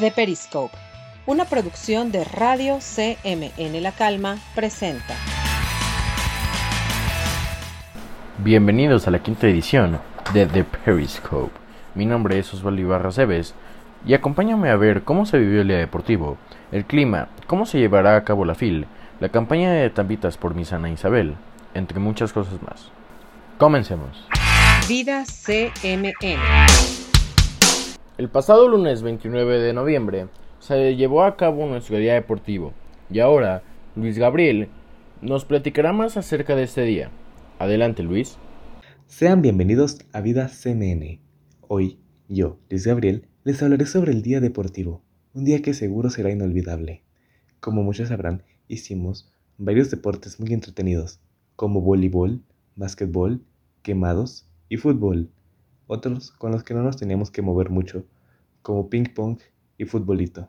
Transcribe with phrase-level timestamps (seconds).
[0.00, 0.74] The Periscope,
[1.26, 5.14] una producción de Radio CMN La Calma, presenta.
[8.38, 10.00] Bienvenidos a la quinta edición
[10.32, 11.52] de The Periscope.
[11.94, 13.54] Mi nombre es Osvaldo Ibarra Cebes
[14.06, 16.38] y acompáñame a ver cómo se vivió el día deportivo,
[16.72, 18.86] el clima, cómo se llevará a cabo la FIL,
[19.20, 21.34] la campaña de tambitas por mi sana Isabel,
[21.74, 22.90] entre muchas cosas más.
[23.58, 24.26] Comencemos.
[24.88, 26.99] Vida CMN.
[28.20, 30.26] El pasado lunes 29 de noviembre
[30.58, 32.74] se llevó a cabo nuestro día deportivo
[33.10, 33.62] y ahora
[33.96, 34.68] Luis Gabriel
[35.22, 37.10] nos platicará más acerca de este día.
[37.58, 38.36] Adelante Luis.
[39.06, 41.18] Sean bienvenidos a Vida CMN.
[41.66, 41.98] Hoy,
[42.28, 47.02] yo, Luis Gabriel, les hablaré sobre el día deportivo, un día que seguro será inolvidable.
[47.58, 51.20] Como muchos sabrán, hicimos varios deportes muy entretenidos,
[51.56, 52.42] como voleibol,
[52.76, 53.42] básquetbol,
[53.80, 55.30] quemados y fútbol.
[55.92, 58.04] Otros con los que no nos teníamos que mover mucho,
[58.62, 59.40] como ping pong
[59.76, 60.48] y futbolito.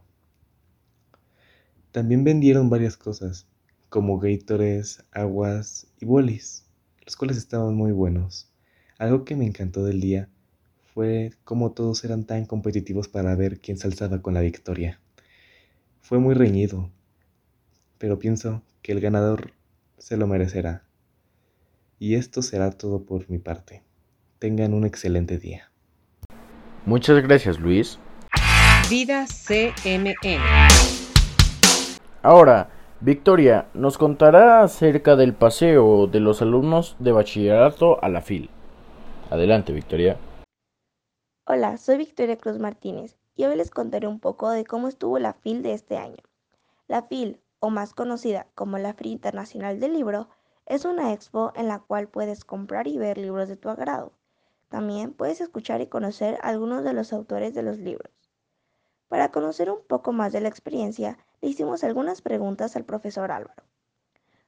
[1.92, 3.48] También vendieron varias cosas,
[3.90, 6.68] como Gators, aguas y bolis,
[7.04, 8.52] los cuales estaban muy buenos.
[9.00, 10.30] Algo que me encantó del día
[10.94, 15.00] fue cómo todos eran tan competitivos para ver quién se alzaba con la victoria.
[16.02, 16.92] Fue muy reñido,
[17.98, 19.54] pero pienso que el ganador
[19.98, 20.84] se lo merecerá.
[21.98, 23.82] Y esto será todo por mi parte.
[24.42, 25.72] Tengan un excelente día.
[26.88, 28.00] Muchas gracias Luis.
[28.90, 30.16] Vida CMN.
[32.24, 38.50] Ahora, Victoria nos contará acerca del paseo de los alumnos de bachillerato a la FIL.
[39.30, 40.18] Adelante, Victoria.
[41.46, 45.34] Hola, soy Victoria Cruz Martínez y hoy les contaré un poco de cómo estuvo la
[45.34, 46.24] FIL de este año.
[46.88, 50.30] La FIL, o más conocida como la Feria Internacional del Libro,
[50.66, 54.14] es una expo en la cual puedes comprar y ver libros de tu agrado.
[54.72, 58.14] También puedes escuchar y conocer algunos de los autores de los libros.
[59.10, 63.64] Para conocer un poco más de la experiencia, le hicimos algunas preguntas al profesor Álvaro.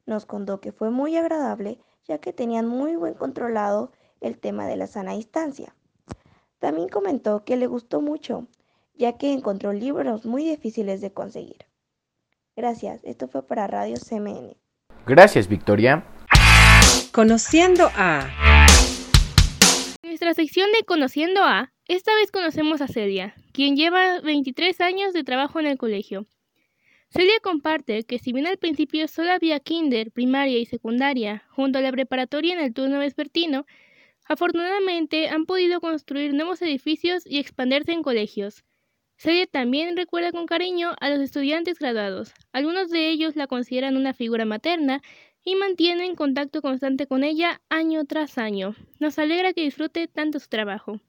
[0.06, 1.78] Nos contó que fue muy agradable
[2.08, 5.76] ya que tenían muy buen controlado el tema de la sana distancia.
[6.60, 8.48] También comentó que le gustó mucho,
[8.94, 11.66] ya que encontró libros muy difíciles de conseguir.
[12.56, 14.56] Gracias, esto fue para Radio CMN.
[15.06, 16.06] Gracias, Victoria.
[17.12, 18.53] Conociendo a.
[20.24, 25.26] Nuestra sección de Conociendo a, esta vez conocemos a Celia, quien lleva 23 años de
[25.26, 26.28] trabajo en el colegio.
[27.10, 31.82] Celia comparte que si bien al principio solo había kinder, primaria y secundaria, junto a
[31.82, 33.66] la preparatoria en el turno vespertino,
[34.26, 38.64] Afortunadamente han podido construir nuevos edificios y expandirse en colegios.
[39.18, 42.34] Celia también recuerda con cariño a los estudiantes graduados.
[42.54, 45.02] Algunos de ellos la consideran una figura materna
[45.46, 48.76] y mantienen contacto constante con ella año tras año.
[49.00, 51.00] Nos alegra que disfrute tanto su trabajo.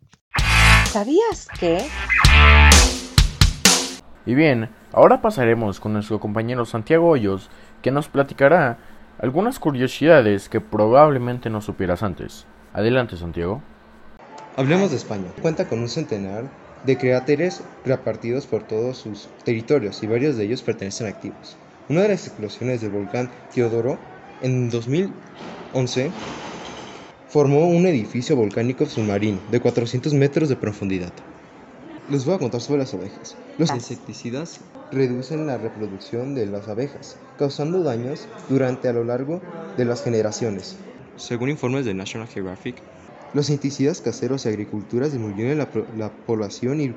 [0.86, 1.78] ¿Sabías que?
[4.26, 7.50] Y bien, ahora pasaremos con nuestro compañero Santiago Hoyos,
[7.82, 8.78] que nos platicará
[9.18, 12.46] algunas curiosidades que probablemente no supieras antes.
[12.72, 13.62] Adelante, Santiago.
[14.56, 15.30] Hablemos de España.
[15.42, 16.44] Cuenta con un centenar
[16.84, 21.56] de cráteres repartidos por todos sus territorios y varios de ellos pertenecen a activos.
[21.88, 23.98] Una de las explosiones del volcán Teodoro
[24.44, 26.10] en 2011
[27.28, 31.12] formó un edificio volcánico submarino de 400 metros de profundidad.
[32.10, 33.38] Les voy a contar sobre las abejas.
[33.56, 34.60] Los insecticidas
[34.92, 39.40] reducen la reproducción de las abejas, causando daños durante a lo largo
[39.78, 40.76] de las generaciones.
[41.16, 42.76] Según informes de National Geographic,
[43.32, 46.94] los insecticidas caseros y agricultura disminuyen la, la población y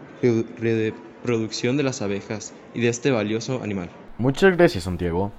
[0.59, 3.89] reproducción de las abejas y de este valioso animal.
[4.17, 5.31] Muchas gracias, Santiago.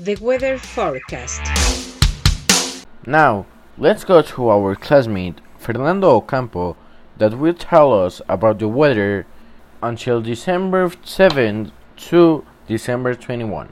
[0.00, 1.42] The Weather Forecast.
[3.06, 3.44] Now,
[3.76, 6.74] let's go to our classmate Fernando Ocampo
[7.18, 9.26] that will tell us about the weather
[9.82, 11.70] until December 7
[12.08, 13.68] to December 21.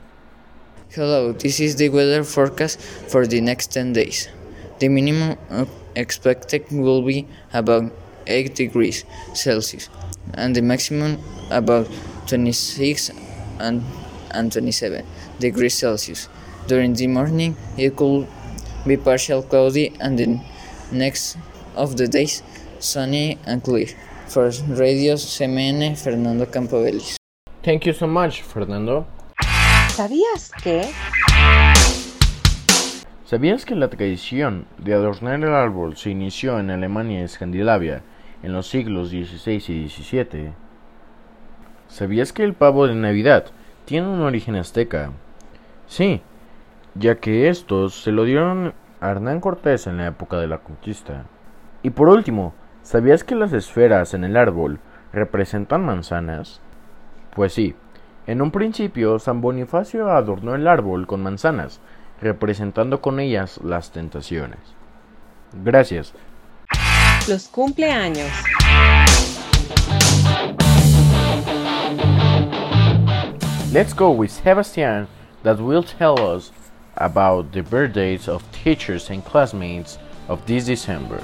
[0.90, 4.28] Hello, this is the weather forecast for the next 10 days.
[4.80, 5.38] The minimum
[5.96, 7.90] expected will be about
[8.26, 9.88] 8 degrees Celsius
[10.34, 11.88] and the maximum about
[12.26, 13.12] 26
[13.60, 13.82] and,
[14.30, 15.06] and 27
[15.38, 16.28] degrees Celsius.
[16.66, 18.26] During the morning, it could
[18.86, 20.40] be partial cloudy and the
[20.92, 21.36] next
[21.76, 22.42] of the days
[22.78, 23.88] sunny and clear.
[24.28, 27.16] For Radio CMN, Fernando Campovelis.
[27.62, 29.06] Thank you so much, Fernando.
[29.94, 30.82] ¿Sabías que?
[33.24, 38.02] ¿Sabías que la tradición de adornar el árbol se inició en Alemania y Escandinavia
[38.42, 40.52] en los siglos XVI y XVII?
[41.88, 43.46] ¿Sabías que el pavo de Navidad
[43.84, 45.12] tiene un origen azteca?
[45.88, 46.20] Sí,
[46.94, 51.24] ya que estos se lo dieron a Hernán Cortés en la época de la conquista.
[51.82, 54.80] Y por último, ¿sabías que las esferas en el árbol
[55.14, 56.60] representan manzanas?
[57.34, 57.74] Pues sí,
[58.26, 61.80] en un principio San Bonifacio adornó el árbol con manzanas,
[62.20, 64.60] representando con ellas las tentaciones.
[65.64, 66.12] Gracias.
[67.26, 68.30] Los cumpleaños.
[73.72, 75.08] Let's go with Sebastian
[75.42, 76.52] that will tell us
[76.96, 79.98] about the birthdays of teachers and classmates
[80.28, 81.22] of this December.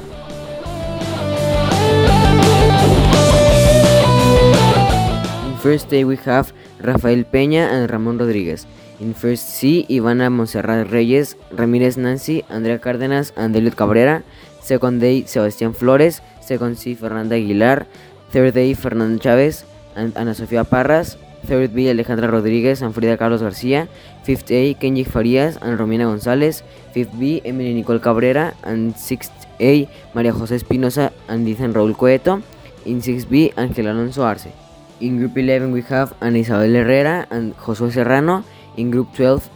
[5.47, 8.67] In first day we have Rafael Peña and Ramón Rodríguez.
[9.01, 14.23] In first C, Ivana Monserrat Reyes, Ramírez Nancy, Andrea Cárdenas and Cabrera.
[14.61, 16.23] Second day, Sebastián Flores.
[16.41, 17.87] Second C, Fernanda Aguilar.
[18.31, 19.65] Third day, Fernando Chávez
[19.97, 21.19] and Ana Sofía Parras.
[21.47, 23.89] Third B, Alejandra Rodríguez and Frida Carlos García.
[24.23, 26.65] Fifth A, Kenji Farías and Romina González.
[26.93, 28.55] Fifth B, Emily Nicole Cabrera.
[28.63, 32.43] And sixth A, María José Espinosa and Ethan Raúl Coeto.
[32.85, 34.53] In 6B, Ángel Alonso Arce.
[35.01, 38.45] In Group 11, we have Ana Isabel Herrera and Josué Serrano.
[38.77, 39.49] In Group 12,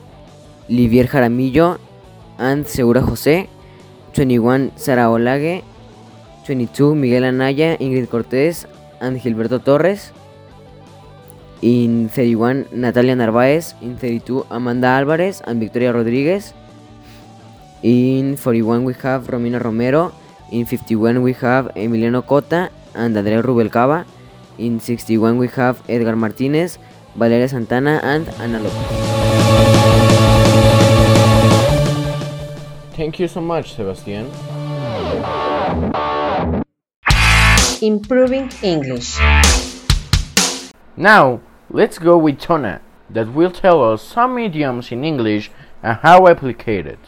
[0.69, 1.79] Livier Jaramillo
[2.39, 3.49] and Segura José.
[4.15, 5.63] 21, Sara Olage.
[6.47, 8.67] 22, Miguel Anaya, Ingrid Cortés
[9.01, 10.13] and Gilberto Torres.
[11.61, 13.75] In 31, Natalia Narváez.
[13.81, 16.55] In 32, Amanda Álvarez and Victoria Rodríguez.
[17.83, 20.13] In 41, we have Romina Romero.
[20.51, 24.07] In 51, we have Emiliano Cota and Andrea Rubelcaba.
[24.59, 26.79] In 61, we have Edgar Martínez,
[27.15, 28.99] Valeria Santana, and Ana López.
[32.97, 34.27] Thank you so much, Sebastian.
[37.81, 39.19] Improving English.
[40.97, 41.39] Now,
[41.71, 42.81] let's go with Tona
[43.11, 45.51] that will tell us some idioms in English
[45.83, 46.99] and how applicated.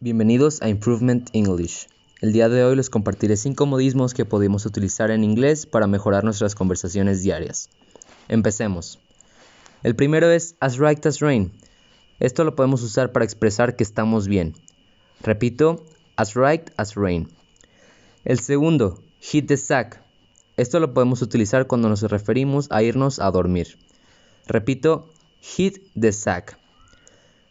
[0.00, 1.88] Bienvenidos a Improvement English.
[2.22, 6.22] El día de hoy les compartiré 5 modismos que podemos utilizar en inglés para mejorar
[6.22, 7.70] nuestras conversaciones diarias.
[8.28, 9.00] Empecemos.
[9.82, 11.52] El primero es as right as rain.
[12.20, 14.54] Esto lo podemos usar para expresar que estamos bien.
[15.22, 15.84] Repito,
[16.16, 17.28] as right as rain.
[18.24, 20.02] El segundo, hit the sack.
[20.56, 23.78] Esto lo podemos utilizar cuando nos referimos a irnos a dormir.
[24.46, 25.08] Repito,
[25.40, 26.58] hit the sack.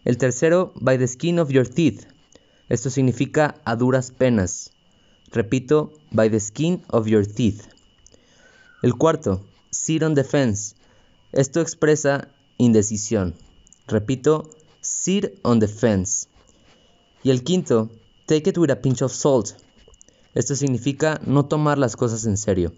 [0.06, 2.06] El tercero, by the skin of your teeth.
[2.70, 4.72] Esto significa a duras penas.
[5.32, 7.68] Repito, by the skin of your teeth.
[8.82, 10.76] El cuarto, sit on the fence.
[11.32, 13.36] Esto expresa indecisión.
[13.88, 14.50] Repito,
[14.82, 16.28] sit on the fence.
[17.24, 17.90] Y el quinto,
[18.26, 19.56] take it with a pinch of salt.
[20.36, 22.72] Esto significa no tomar las cosas en serio.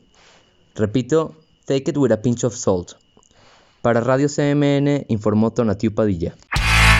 [0.75, 1.35] Repito,
[1.65, 2.93] take it with a pinch of salt.
[3.81, 6.35] Para Radio CMN informó Tonatiu Padilla.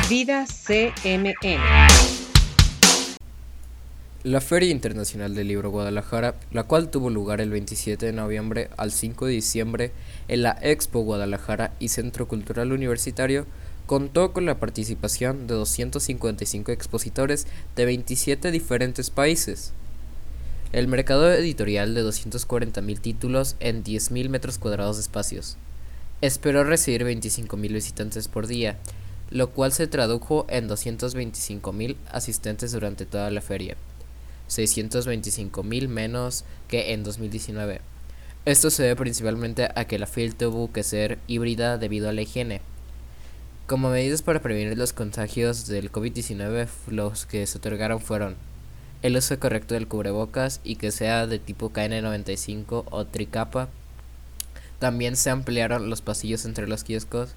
[0.10, 1.36] Vida CMN.
[4.24, 8.92] La Feria Internacional del Libro Guadalajara, la cual tuvo lugar el 27 de noviembre al
[8.92, 9.92] 5 de diciembre
[10.28, 13.46] en la Expo Guadalajara y Centro Cultural Universitario,
[13.86, 19.74] contó con la participación de 255 expositores de 27 diferentes países.
[20.74, 25.58] El mercado editorial de 240.000 títulos en 10.000 metros cuadrados de espacios.
[26.22, 28.78] Esperó recibir 25.000 visitantes por día,
[29.32, 33.76] lo cual se tradujo en 225.000 asistentes durante toda la feria.
[34.48, 37.82] 625 mil menos que en 2019.
[38.46, 42.22] Esto se debe principalmente a que la FIL tuvo que ser híbrida debido a la
[42.22, 42.62] higiene.
[43.68, 48.36] Como medidas para prevenir los contagios del COVID-19, los que se otorgaron fueron
[49.02, 53.70] el uso correcto del cubrebocas y que sea de tipo KN95 o tricapa.
[54.80, 57.36] También se ampliaron los pasillos entre los kioscos.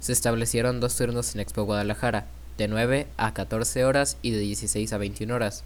[0.00, 2.26] Se establecieron dos turnos en Expo Guadalajara,
[2.58, 5.64] de 9 a 14 horas y de 16 a 21 horas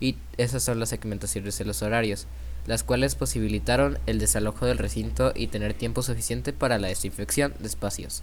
[0.00, 2.26] y esas son las segmentaciones de los horarios,
[2.66, 7.68] las cuales posibilitaron el desalojo del recinto y tener tiempo suficiente para la desinfección de
[7.68, 8.22] espacios,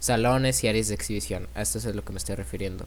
[0.00, 1.48] salones y áreas de exhibición.
[1.54, 2.86] A esto es a lo que me estoy refiriendo.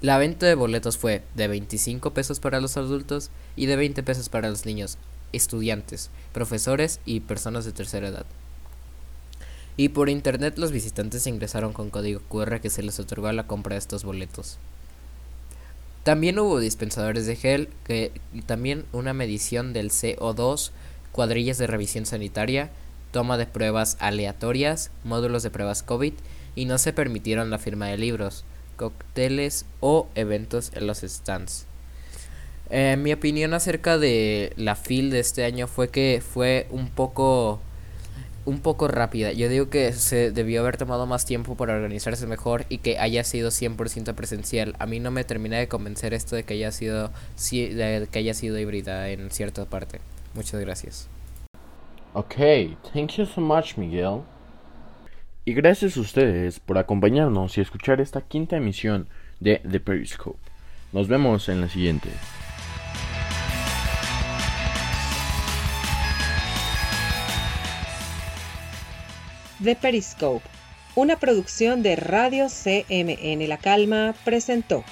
[0.00, 4.28] La venta de boletos fue de 25 pesos para los adultos y de 20 pesos
[4.28, 4.96] para los niños,
[5.32, 8.24] estudiantes, profesores y personas de tercera edad.
[9.76, 13.48] Y por internet los visitantes ingresaron con código QR que se les otorgó a la
[13.48, 14.58] compra de estos boletos.
[16.04, 18.12] También hubo dispensadores de gel que,
[18.46, 20.70] también una medición del CO2,
[21.10, 22.70] cuadrillas de revisión sanitaria,
[23.10, 26.12] toma de pruebas aleatorias, módulos de pruebas COVID
[26.54, 28.44] y no se permitieron la firma de libros,
[28.78, 31.66] cócteles o eventos en los stands.
[32.70, 37.60] Eh, mi opinión acerca de la FIL de este año fue que fue un poco
[38.44, 39.32] un poco rápida.
[39.32, 43.22] Yo digo que se debió haber tomado más tiempo para organizarse mejor y que haya
[43.22, 44.74] sido 100% presencial.
[44.78, 47.10] A mí no me termina de convencer esto de que haya sido
[47.50, 50.00] de que haya sido híbrida en cierta parte.
[50.34, 51.08] Muchas gracias.
[52.14, 52.36] Ok,
[52.94, 54.22] thank you so much, Miguel.
[55.48, 59.08] Y gracias a ustedes por acompañarnos y escuchar esta quinta emisión
[59.40, 60.38] de The Periscope.
[60.92, 62.10] Nos vemos en la siguiente.
[69.64, 70.44] The Periscope,
[70.94, 74.84] una producción de Radio CMN La Calma, presentó.